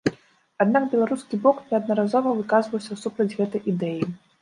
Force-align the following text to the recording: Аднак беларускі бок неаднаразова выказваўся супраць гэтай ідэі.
Аднак 0.63 0.87
беларускі 0.93 1.39
бок 1.45 1.61
неаднаразова 1.69 2.35
выказваўся 2.43 3.01
супраць 3.07 3.33
гэтай 3.39 3.61
ідэі. 3.77 4.01